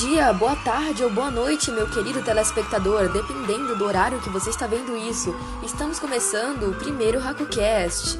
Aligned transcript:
dia, 0.00 0.32
boa 0.32 0.56
tarde 0.56 1.04
ou 1.04 1.10
boa 1.10 1.30
noite, 1.30 1.70
meu 1.70 1.86
querido 1.86 2.22
telespectador, 2.22 3.12
dependendo 3.12 3.76
do 3.76 3.84
horário 3.84 4.18
que 4.22 4.30
você 4.30 4.48
está 4.48 4.66
vendo 4.66 4.96
isso. 4.96 5.34
Estamos 5.62 5.98
começando 5.98 6.70
o 6.70 6.74
primeiro 6.74 7.20
RacoCast. 7.20 8.18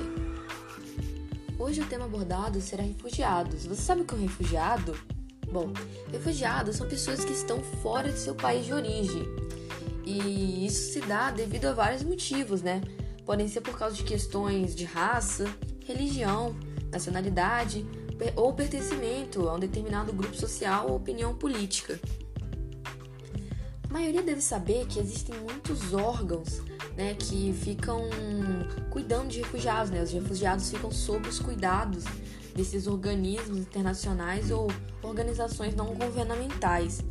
Hoje 1.58 1.80
o 1.80 1.86
tema 1.86 2.04
abordado 2.04 2.60
será 2.60 2.82
refugiados. 2.82 3.64
Você 3.64 3.80
sabe 3.80 4.02
o 4.02 4.04
que 4.04 4.14
é 4.14 4.18
um 4.18 4.20
refugiado? 4.20 4.94
Bom, 5.50 5.72
refugiados 6.12 6.76
são 6.76 6.86
pessoas 6.86 7.24
que 7.24 7.32
estão 7.32 7.62
fora 7.82 8.12
de 8.12 8.18
seu 8.18 8.34
país 8.34 8.66
de 8.66 8.74
origem. 8.74 9.24
E 10.04 10.66
isso 10.66 10.92
se 10.92 11.00
dá 11.00 11.30
devido 11.30 11.64
a 11.64 11.72
vários 11.72 12.02
motivos, 12.02 12.60
né? 12.60 12.82
Podem 13.24 13.48
ser 13.48 13.62
por 13.62 13.78
causa 13.78 13.96
de 13.96 14.04
questões 14.04 14.76
de 14.76 14.84
raça, 14.84 15.46
religião, 15.86 16.54
nacionalidade 16.92 17.86
ou 18.36 18.52
pertencimento 18.52 19.48
a 19.48 19.54
um 19.54 19.58
determinado 19.58 20.12
grupo 20.12 20.36
social 20.36 20.88
ou 20.88 20.96
opinião 20.96 21.34
política. 21.34 21.98
A 23.88 23.92
maioria 23.92 24.22
deve 24.22 24.40
saber 24.40 24.86
que 24.86 25.00
existem 25.00 25.34
muitos 25.40 25.92
órgãos 25.92 26.62
né, 26.96 27.14
que 27.14 27.52
ficam 27.52 28.08
cuidando 28.90 29.28
de 29.28 29.38
refugiados. 29.38 29.90
Né? 29.90 30.02
Os 30.02 30.12
refugiados 30.12 30.70
ficam 30.70 30.90
sob 30.90 31.28
os 31.28 31.40
cuidados 31.40 32.04
desses 32.54 32.86
organismos 32.86 33.58
internacionais 33.58 34.50
ou 34.50 34.68
organizações 35.02 35.74
não 35.74 35.86
governamentais. 35.94 37.02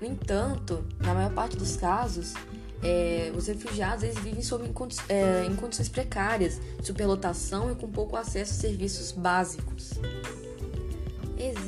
No 0.00 0.06
entanto, 0.06 0.84
na 0.98 1.14
maior 1.14 1.32
parte 1.32 1.56
dos 1.56 1.76
casos, 1.76 2.34
é, 2.82 3.32
os 3.36 3.46
refugiados 3.46 4.04
eles 4.04 4.18
vivem 4.18 4.42
sob, 4.42 4.64
em, 4.64 4.72
é, 5.08 5.46
em 5.46 5.54
condições 5.56 5.88
precárias, 5.88 6.60
superlotação 6.82 7.70
e 7.70 7.74
com 7.74 7.90
pouco 7.90 8.16
acesso 8.16 8.52
a 8.52 8.56
serviços 8.56 9.12
básicos. 9.12 9.94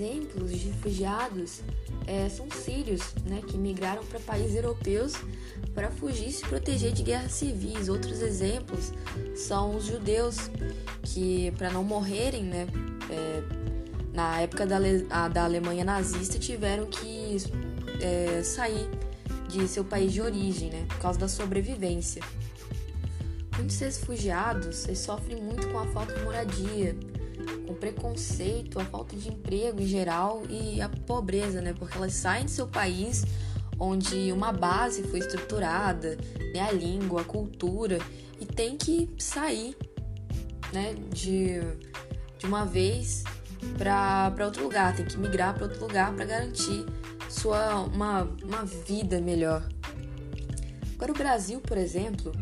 Exemplos 0.03 0.51
de 0.51 0.57
refugiados 0.57 1.61
é, 2.09 2.29
são 2.29 2.51
sírios, 2.51 3.15
né, 3.25 3.41
que 3.47 3.57
migraram 3.57 4.05
para 4.05 4.19
países 4.19 4.57
europeus 4.57 5.13
para 5.77 5.93
fugir 5.93 6.29
e 6.29 6.33
se 6.33 6.45
proteger 6.45 6.91
de 6.91 7.05
guerras 7.05 7.31
civis. 7.31 7.89
Outros 7.89 8.21
exemplos 8.21 8.93
são 9.37 9.77
os 9.77 9.85
judeus, 9.85 10.51
que 11.05 11.53
para 11.53 11.71
não 11.71 11.85
morrerem, 11.85 12.43
né, 12.43 12.67
é, 13.09 13.43
na 14.13 14.41
época 14.41 14.67
da, 14.67 15.29
da 15.29 15.45
Alemanha 15.45 15.85
nazista, 15.85 16.37
tiveram 16.37 16.87
que 16.87 17.37
é, 18.01 18.43
sair 18.43 18.91
de 19.49 19.69
seu 19.69 19.85
país 19.85 20.13
de 20.13 20.21
origem, 20.21 20.71
né, 20.71 20.85
por 20.89 20.99
causa 20.99 21.21
da 21.21 21.29
sobrevivência. 21.29 22.23
Muitos 23.57 23.79
refugiados 23.79 24.85
sofrem 24.97 25.41
muito 25.41 25.69
com 25.69 25.79
a 25.79 25.87
falta 25.87 26.13
de 26.13 26.25
moradia, 26.25 26.97
com 27.73 27.75
preconceito, 27.75 28.79
a 28.79 28.85
falta 28.85 29.17
de 29.17 29.29
emprego 29.29 29.81
em 29.81 29.87
geral 29.87 30.43
e 30.49 30.81
a 30.81 30.89
pobreza, 30.89 31.61
né? 31.61 31.75
Porque 31.77 31.97
elas 31.97 32.13
saem 32.13 32.45
do 32.45 32.51
seu 32.51 32.67
país 32.67 33.25
onde 33.79 34.31
uma 34.33 34.53
base 34.53 35.03
foi 35.05 35.19
estruturada, 35.19 36.17
né? 36.55 36.61
a 36.61 36.71
língua, 36.71 37.23
a 37.23 37.25
cultura, 37.25 37.99
e 38.39 38.47
tem 38.47 38.77
que 38.77 39.11
sair, 39.19 39.77
né? 40.73 40.95
De, 41.11 41.61
de 42.39 42.47
uma 42.47 42.65
vez 42.65 43.25
para 43.79 44.45
outro 44.45 44.65
lugar, 44.65 44.95
tem 44.95 45.05
que 45.05 45.19
migrar 45.19 45.55
para 45.55 45.65
outro 45.65 45.81
lugar 45.81 46.13
para 46.15 46.25
garantir 46.25 46.85
sua 47.29 47.81
uma, 47.81 48.29
uma 48.43 48.65
vida 48.65 49.21
melhor. 49.21 49.67
Agora 50.95 51.13
o 51.13 51.15
Brasil, 51.15 51.61
por 51.61 51.79
exemplo, 51.79 52.33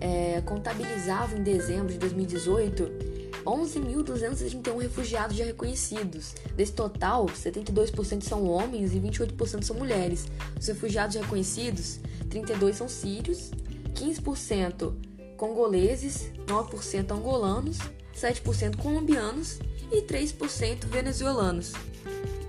é, 0.00 0.40
contabilizava 0.40 1.36
em 1.36 1.42
dezembro 1.42 1.92
de 1.92 1.98
2018 1.98 3.03
11.231 3.44 4.80
refugiados 4.80 5.36
já 5.36 5.44
reconhecidos. 5.44 6.34
Desse 6.56 6.72
total, 6.72 7.26
72% 7.26 8.22
são 8.22 8.48
homens 8.48 8.94
e 8.94 9.00
28% 9.00 9.62
são 9.62 9.76
mulheres. 9.76 10.26
Os 10.58 10.66
refugiados 10.66 11.16
reconhecidos, 11.16 12.00
32% 12.28 12.72
são 12.72 12.88
sírios, 12.88 13.50
15% 13.94 14.94
congoleses, 15.36 16.30
9% 16.46 17.10
angolanos, 17.12 17.78
7% 18.14 18.76
colombianos 18.76 19.58
e 19.90 20.02
3% 20.02 20.86
venezuelanos. 20.86 21.72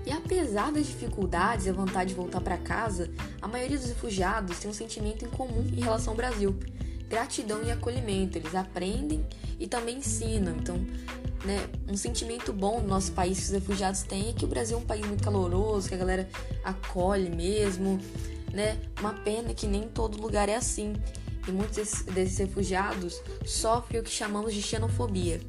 E 0.06 0.12
apesar 0.12 0.70
das 0.70 0.86
dificuldades 0.86 1.66
e 1.66 1.70
a 1.70 1.72
vontade 1.72 2.10
de 2.10 2.14
voltar 2.14 2.40
para 2.40 2.56
casa, 2.56 3.10
a 3.42 3.48
maioria 3.48 3.76
dos 3.76 3.88
refugiados 3.88 4.58
tem 4.60 4.70
um 4.70 4.74
sentimento 4.74 5.24
em 5.24 5.28
comum 5.28 5.66
em 5.76 5.80
relação 5.80 6.12
ao 6.12 6.16
Brasil 6.16 6.56
gratidão 7.08 7.62
e 7.62 7.70
acolhimento. 7.70 8.38
Eles 8.38 8.54
aprendem 8.54 9.24
e 9.58 9.66
também 9.66 9.98
ensinam. 9.98 10.56
Então, 10.56 10.76
né, 11.44 11.68
um 11.88 11.96
sentimento 11.96 12.52
bom 12.52 12.80
no 12.80 12.88
nosso 12.88 13.12
país 13.12 13.38
que 13.38 13.44
os 13.44 13.50
refugiados 13.50 14.02
têm 14.02 14.30
é 14.30 14.32
que 14.32 14.44
o 14.44 14.48
Brasil 14.48 14.76
é 14.76 14.80
um 14.80 14.84
país 14.84 15.06
muito 15.06 15.22
caloroso, 15.22 15.88
que 15.88 15.94
a 15.94 15.98
galera 15.98 16.28
acolhe 16.64 17.30
mesmo, 17.30 18.00
né? 18.52 18.78
Uma 19.00 19.12
pena 19.12 19.54
que 19.54 19.66
nem 19.66 19.88
todo 19.88 20.20
lugar 20.20 20.48
é 20.48 20.56
assim. 20.56 20.94
E 21.46 21.52
muitos 21.52 22.02
desses 22.02 22.38
refugiados 22.38 23.22
sofrem 23.44 24.00
o 24.00 24.04
que 24.04 24.10
chamamos 24.10 24.52
de 24.52 24.60
xenofobia. 24.60 25.40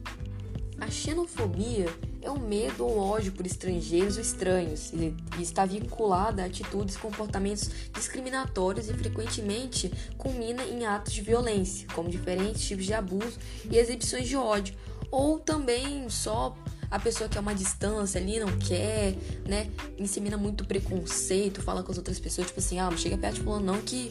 A 0.79 0.91
xenofobia 0.91 1.87
é 2.27 2.31
o 2.31 2.39
medo 2.39 2.85
ou 2.85 2.97
ódio 2.99 3.31
por 3.31 3.45
estrangeiros 3.45 4.17
ou 4.17 4.21
estranhos 4.21 4.91
e 4.93 5.15
está 5.41 5.65
vinculada 5.65 6.43
a 6.43 6.45
atitudes 6.45 6.95
e 6.95 6.99
comportamentos 6.99 7.69
discriminatórios 7.93 8.89
e 8.89 8.93
frequentemente 8.93 9.91
culmina 10.17 10.63
em 10.63 10.85
atos 10.85 11.13
de 11.13 11.21
violência, 11.21 11.87
como 11.93 12.09
diferentes 12.09 12.67
tipos 12.67 12.85
de 12.85 12.93
abuso 12.93 13.39
e 13.69 13.77
exibições 13.77 14.27
de 14.27 14.35
ódio, 14.35 14.75
ou 15.09 15.39
também 15.39 16.09
só 16.09 16.55
a 16.91 16.99
pessoa 16.99 17.29
quer 17.29 17.39
uma 17.39 17.55
distância 17.55 18.19
ali, 18.19 18.39
não 18.39 18.57
quer, 18.57 19.15
né? 19.45 19.69
Insemina 19.97 20.37
muito 20.37 20.65
preconceito, 20.65 21.61
fala 21.61 21.83
com 21.83 21.91
as 21.91 21.97
outras 21.97 22.19
pessoas, 22.19 22.47
tipo 22.47 22.59
assim, 22.59 22.79
ah, 22.79 22.89
não 22.89 22.97
chega 22.97 23.17
perto 23.17 23.35
de 23.35 23.41
fulano 23.41 23.65
não 23.65 23.81
que, 23.81 24.09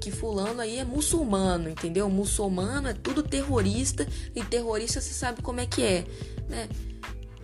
que 0.00 0.10
fulano 0.10 0.60
aí 0.60 0.78
é 0.78 0.84
muçulmano, 0.84 1.70
entendeu? 1.70 2.08
Muçulmano 2.08 2.88
é 2.88 2.94
tudo 2.94 3.22
terrorista 3.22 4.06
e 4.34 4.42
terrorista 4.44 5.00
você 5.00 5.12
sabe 5.12 5.42
como 5.42 5.60
é 5.60 5.66
que 5.66 5.82
é, 5.82 6.06
né? 6.48 6.68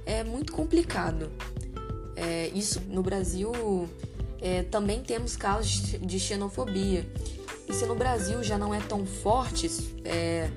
É 0.06 0.24
muito 0.24 0.52
complicado. 0.52 1.30
É, 2.16 2.48
isso 2.54 2.80
no 2.88 3.02
Brasil 3.02 3.52
é, 4.40 4.62
também 4.62 5.02
temos 5.02 5.36
casos 5.36 5.96
de 6.00 6.20
xenofobia. 6.20 7.08
E 7.68 7.72
se 7.72 7.86
no 7.86 7.94
Brasil 7.94 8.42
já 8.42 8.58
não 8.58 8.74
é 8.74 8.80
tão 8.80 9.06
forte 9.06 9.70
é, 10.04 10.50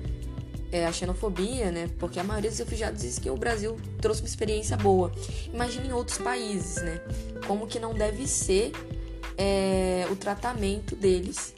é, 0.70 0.86
a 0.86 0.92
xenofobia, 0.92 1.70
né? 1.72 1.88
Porque 1.98 2.20
a 2.20 2.24
maioria 2.24 2.50
dos 2.50 2.58
refugiados 2.58 3.00
diz 3.00 3.18
que 3.18 3.30
o 3.30 3.36
Brasil 3.36 3.76
trouxe 4.00 4.20
uma 4.20 4.28
experiência 4.28 4.76
boa. 4.76 5.10
Imagine 5.52 5.88
em 5.88 5.92
outros 5.92 6.18
países, 6.18 6.82
né? 6.82 7.00
Como 7.46 7.66
que 7.66 7.78
não 7.78 7.94
deve 7.94 8.26
ser 8.26 8.72
é, 9.36 10.06
o 10.10 10.16
tratamento 10.16 10.94
deles. 10.94 11.54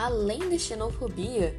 Além 0.00 0.48
da 0.48 0.56
xenofobia, 0.56 1.54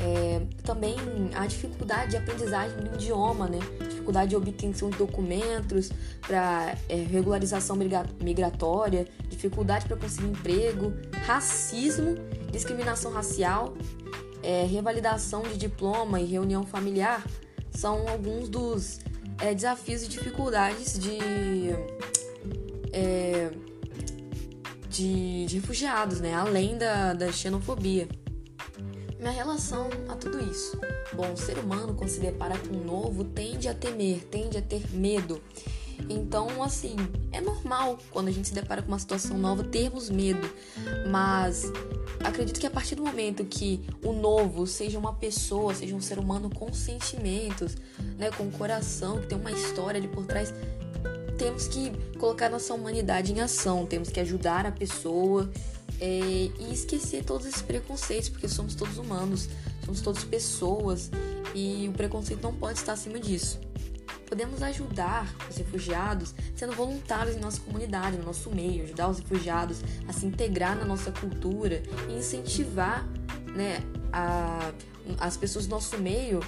é, 0.00 0.42
também 0.64 0.96
a 1.32 1.46
dificuldade 1.46 2.10
de 2.10 2.16
aprendizagem 2.16 2.76
do 2.76 2.96
idioma, 2.96 3.46
né? 3.46 3.60
dificuldade 3.88 4.30
de 4.30 4.36
obtenção 4.36 4.90
de 4.90 4.98
documentos 4.98 5.92
para 6.20 6.76
é, 6.88 6.96
regularização 6.96 7.76
migratória, 8.20 9.06
dificuldade 9.28 9.86
para 9.86 9.96
conseguir 9.96 10.26
emprego, 10.26 10.92
racismo, 11.24 12.16
discriminação 12.50 13.12
racial, 13.12 13.74
é, 14.42 14.64
revalidação 14.64 15.42
de 15.42 15.56
diploma 15.56 16.20
e 16.20 16.24
reunião 16.24 16.64
familiar 16.64 17.24
são 17.70 18.08
alguns 18.08 18.48
dos 18.48 18.98
é, 19.38 19.54
desafios 19.54 20.02
e 20.02 20.08
dificuldades 20.08 20.98
de, 20.98 21.18
é, 22.92 23.52
de, 24.94 25.46
de, 25.46 25.56
refugiados, 25.56 26.20
né? 26.20 26.34
além 26.34 26.78
da, 26.78 27.12
da 27.12 27.32
xenofobia. 27.32 28.08
Minha 29.18 29.32
relação 29.32 29.88
a 30.08 30.14
tudo 30.14 30.38
isso. 30.50 30.78
Bom, 31.12 31.32
o 31.32 31.36
ser 31.36 31.58
humano, 31.58 31.94
quando 31.94 32.10
se 32.10 32.20
depara 32.20 32.56
com 32.58 32.76
um 32.76 32.84
novo, 32.84 33.24
tende 33.24 33.68
a 33.68 33.74
temer, 33.74 34.24
tende 34.30 34.56
a 34.56 34.62
ter 34.62 34.88
medo. 34.92 35.42
Então, 36.08 36.62
assim, 36.62 36.96
é 37.32 37.40
normal 37.40 37.98
quando 38.10 38.28
a 38.28 38.30
gente 38.30 38.48
se 38.48 38.54
depara 38.54 38.82
com 38.82 38.88
uma 38.88 38.98
situação 38.98 39.38
nova 39.38 39.64
termos 39.64 40.10
medo, 40.10 40.48
mas 41.08 41.72
acredito 42.22 42.60
que 42.60 42.66
a 42.66 42.70
partir 42.70 42.94
do 42.96 43.04
momento 43.04 43.44
que 43.44 43.84
o 44.04 44.12
novo 44.12 44.66
seja 44.66 44.98
uma 44.98 45.14
pessoa, 45.14 45.74
seja 45.74 45.94
um 45.94 46.00
ser 46.00 46.18
humano 46.18 46.50
com 46.50 46.72
sentimentos, 46.72 47.76
né, 48.18 48.30
com 48.32 48.50
coração, 48.50 49.20
que 49.20 49.28
tem 49.28 49.38
uma 49.38 49.52
história 49.52 49.98
ali 49.98 50.08
por 50.08 50.26
trás, 50.26 50.52
temos 51.38 51.68
que 51.68 51.92
colocar 52.18 52.48
nossa 52.48 52.72
humanidade 52.74 53.32
em 53.32 53.40
ação, 53.40 53.86
temos 53.86 54.08
que 54.08 54.20
ajudar 54.20 54.66
a 54.66 54.72
pessoa, 54.72 55.50
é, 56.00 56.50
e 56.58 56.72
esquecer 56.72 57.24
todos 57.24 57.46
esses 57.46 57.62
preconceitos, 57.62 58.28
porque 58.28 58.48
somos 58.48 58.74
todos 58.74 58.98
humanos, 58.98 59.48
somos 59.84 60.00
todos 60.00 60.24
pessoas 60.24 61.10
e 61.54 61.88
o 61.88 61.92
preconceito 61.92 62.42
não 62.42 62.54
pode 62.54 62.78
estar 62.78 62.92
acima 62.92 63.18
disso. 63.18 63.60
Podemos 64.26 64.62
ajudar 64.62 65.32
os 65.48 65.56
refugiados 65.56 66.34
sendo 66.56 66.72
voluntários 66.72 67.36
em 67.36 67.40
nossa 67.40 67.60
comunidade, 67.60 68.16
no 68.16 68.24
nosso 68.24 68.50
meio, 68.50 68.84
ajudar 68.84 69.08
os 69.08 69.18
refugiados 69.18 69.80
a 70.08 70.12
se 70.12 70.26
integrar 70.26 70.76
na 70.76 70.84
nossa 70.84 71.12
cultura 71.12 71.82
e 72.08 72.18
incentivar 72.18 73.06
né, 73.54 73.80
a, 74.12 74.72
as 75.20 75.36
pessoas 75.36 75.66
do 75.66 75.70
nosso 75.70 75.98
meio 75.98 76.40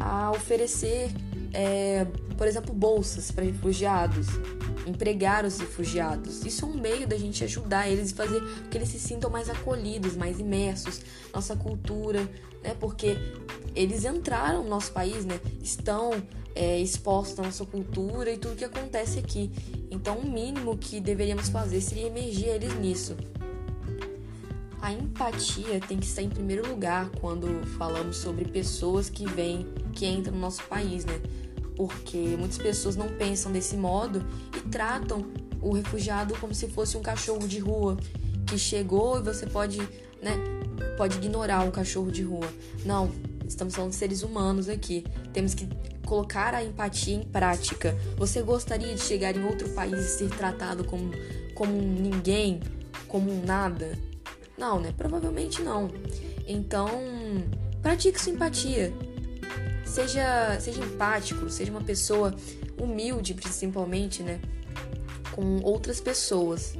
a 0.00 0.30
oferecer, 0.30 1.10
é, 1.52 2.06
por 2.36 2.46
exemplo, 2.46 2.74
bolsas 2.74 3.30
para 3.30 3.44
refugiados, 3.44 4.26
empregar 4.86 5.44
os 5.44 5.58
refugiados. 5.58 6.44
Isso 6.44 6.64
é 6.64 6.68
um 6.68 6.74
meio 6.74 7.06
da 7.06 7.16
gente 7.16 7.44
ajudar 7.44 7.88
eles 7.88 8.10
e 8.10 8.14
fazer 8.14 8.42
que 8.70 8.76
eles 8.76 8.88
se 8.88 8.98
sintam 8.98 9.30
mais 9.30 9.48
acolhidos, 9.48 10.16
mais 10.16 10.38
imersos, 10.38 11.00
nossa 11.32 11.56
cultura, 11.56 12.28
né? 12.62 12.74
Porque 12.78 13.16
eles 13.74 14.04
entraram 14.04 14.62
no 14.62 14.70
nosso 14.70 14.92
país, 14.92 15.24
né? 15.24 15.40
Estão 15.62 16.10
é, 16.54 16.78
expostos 16.78 17.38
à 17.38 17.42
nossa 17.42 17.64
cultura 17.64 18.30
e 18.30 18.38
tudo 18.38 18.56
que 18.56 18.64
acontece 18.64 19.18
aqui. 19.18 19.50
Então, 19.90 20.18
o 20.18 20.30
mínimo 20.30 20.76
que 20.76 21.00
deveríamos 21.00 21.48
fazer 21.48 21.80
seria 21.80 22.06
emergir 22.06 22.48
eles 22.48 22.74
nisso. 22.74 23.16
A 24.84 24.92
empatia 24.92 25.80
tem 25.80 25.98
que 25.98 26.04
estar 26.04 26.20
em 26.20 26.28
primeiro 26.28 26.68
lugar 26.68 27.08
quando 27.18 27.66
falamos 27.78 28.18
sobre 28.18 28.44
pessoas 28.44 29.08
que 29.08 29.24
vêm, 29.24 29.66
que 29.94 30.04
entram 30.04 30.34
no 30.34 30.40
nosso 30.40 30.62
país, 30.64 31.06
né? 31.06 31.22
Porque 31.74 32.18
muitas 32.38 32.58
pessoas 32.58 32.94
não 32.94 33.08
pensam 33.08 33.50
desse 33.50 33.78
modo 33.78 34.22
e 34.54 34.60
tratam 34.68 35.24
o 35.62 35.72
refugiado 35.72 36.36
como 36.38 36.54
se 36.54 36.68
fosse 36.68 36.98
um 36.98 37.00
cachorro 37.00 37.48
de 37.48 37.60
rua 37.60 37.96
que 38.46 38.58
chegou 38.58 39.18
e 39.18 39.22
você 39.22 39.46
pode, 39.46 39.78
né, 40.22 40.36
pode 40.98 41.16
ignorar 41.16 41.66
o 41.66 41.72
cachorro 41.72 42.12
de 42.12 42.22
rua. 42.22 42.52
Não, 42.84 43.10
estamos 43.48 43.74
falando 43.74 43.92
de 43.92 43.96
seres 43.96 44.22
humanos 44.22 44.68
aqui. 44.68 45.02
Temos 45.32 45.54
que 45.54 45.66
colocar 46.04 46.52
a 46.52 46.62
empatia 46.62 47.14
em 47.14 47.22
prática. 47.22 47.96
Você 48.18 48.42
gostaria 48.42 48.94
de 48.94 49.00
chegar 49.00 49.34
em 49.34 49.46
outro 49.46 49.66
país 49.70 49.98
e 49.98 50.08
ser 50.18 50.28
tratado 50.28 50.84
como, 50.84 51.10
como 51.54 51.74
um 51.74 51.90
ninguém, 51.90 52.60
como 53.08 53.32
um 53.32 53.42
nada? 53.46 53.98
Não, 54.56 54.80
né? 54.80 54.92
Provavelmente 54.96 55.62
não. 55.62 55.90
Então, 56.46 56.88
pratique 57.82 58.20
sua 58.20 58.32
empatia. 58.32 58.92
Seja, 59.84 60.58
seja 60.60 60.80
empático, 60.80 61.48
seja 61.50 61.70
uma 61.70 61.82
pessoa 61.82 62.34
humilde, 62.80 63.34
principalmente, 63.34 64.22
né? 64.22 64.40
Com 65.32 65.60
outras 65.62 66.00
pessoas. 66.00 66.76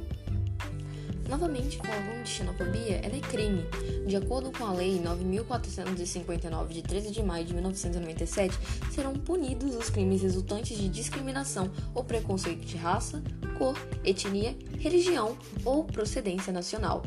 Novamente, 1.27 1.77
falando 1.79 2.23
de 2.23 2.29
xenofobia, 2.29 3.01
ela 3.03 3.15
é 3.15 3.19
crime. 3.19 3.65
De 4.05 4.15
acordo 4.15 4.51
com 4.51 4.63
a 4.63 4.73
Lei 4.73 5.01
9.459, 5.01 6.67
de 6.67 6.83
13 6.83 7.09
de 7.09 7.23
maio 7.23 7.43
de 7.43 7.53
1997, 7.53 8.55
serão 8.91 9.13
punidos 9.13 9.75
os 9.75 9.89
crimes 9.89 10.21
resultantes 10.21 10.77
de 10.77 10.87
discriminação 10.87 11.71
ou 11.95 12.03
preconceito 12.03 12.63
de 12.65 12.77
raça, 12.77 13.23
cor, 13.57 13.75
etnia, 14.03 14.55
religião 14.77 15.35
ou 15.63 15.83
procedência 15.83 16.53
nacional, 16.53 17.01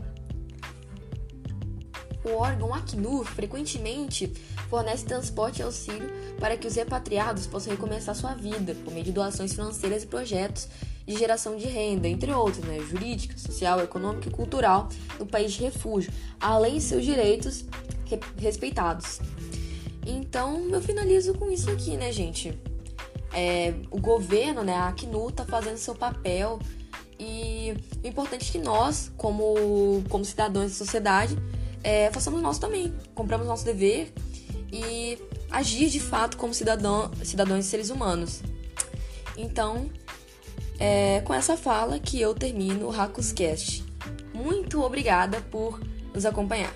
o 2.25 2.31
órgão 2.37 2.75
Acnur 2.75 3.25
frequentemente 3.25 4.33
fornece 4.69 5.05
transporte 5.05 5.61
e 5.61 5.63
auxílio 5.63 6.11
para 6.39 6.57
que 6.57 6.67
os 6.67 6.75
repatriados 6.75 7.47
possam 7.47 7.73
recomeçar 7.73 8.15
sua 8.15 8.35
vida 8.35 8.75
por 8.85 8.93
meio 8.93 9.05
de 9.05 9.13
doações 9.13 9.53
financeiras 9.53 10.03
e 10.03 10.07
projetos 10.07 10.69
de 11.07 11.17
geração 11.17 11.57
de 11.57 11.67
renda, 11.67 12.07
entre 12.07 12.31
outros, 12.33 12.63
né, 12.65 12.79
jurídica, 12.81 13.39
social, 13.39 13.81
econômica 13.81 14.29
e 14.29 14.33
cultural 14.33 14.89
no 15.19 15.25
país 15.25 15.53
de 15.53 15.63
refúgio, 15.63 16.13
além 16.39 16.75
de 16.75 16.83
seus 16.83 17.05
direitos 17.05 17.65
re 18.05 18.21
respeitados. 18.37 19.21
Então, 20.07 20.69
eu 20.71 20.83
finalizo 20.83 21.35
com 21.35 21.51
isso 21.51 21.71
aqui, 21.71 21.97
né, 21.97 22.13
gente? 22.13 22.59
É, 23.33 23.75
o 23.91 23.99
governo, 23.99 24.63
né, 24.63 24.75
a 24.75 24.89
Acnur, 24.89 25.31
está 25.31 25.45
fazendo 25.45 25.77
seu 25.77 25.95
papel 25.95 26.59
e 27.19 27.75
o 28.03 28.07
importante 28.07 28.49
é 28.49 28.53
que 28.53 28.59
nós, 28.59 29.11
como, 29.17 30.03
como 30.09 30.25
cidadãos 30.25 30.73
da 30.73 30.77
sociedade, 30.77 31.37
é, 31.83 32.11
façamos 32.13 32.43
nós 32.43 32.59
também. 32.59 32.93
Compramos 33.15 33.47
nosso 33.47 33.65
dever 33.65 34.13
e 34.73 35.19
agir 35.51 35.89
de 35.89 36.01
fato 36.01 36.37
como 36.37 36.53
cidadão, 36.53 37.11
cidadãos 37.23 37.65
e 37.65 37.69
seres 37.69 37.91
humanos. 37.91 38.43
Então, 39.37 39.89
é 40.79 41.21
com 41.25 41.35
essa 41.35 41.57
fala 41.57 41.99
que 41.99 42.21
eu 42.21 42.35
termino 42.35 42.89
o 42.89 43.01
Hakuscast. 43.01 43.85
Muito 44.35 44.83
obrigada 44.83 45.41
por 45.51 45.81
nos 46.15 46.25
acompanhar. 46.25 46.75